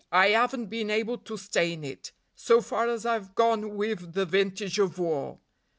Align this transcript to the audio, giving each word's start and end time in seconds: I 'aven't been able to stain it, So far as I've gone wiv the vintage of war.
I 0.11 0.33
'aven't 0.33 0.65
been 0.71 0.89
able 0.89 1.19
to 1.19 1.37
stain 1.37 1.83
it, 1.83 2.11
So 2.33 2.59
far 2.59 2.89
as 2.89 3.05
I've 3.05 3.35
gone 3.35 3.75
wiv 3.75 4.13
the 4.13 4.25
vintage 4.25 4.79
of 4.79 4.97
war. 4.97 5.37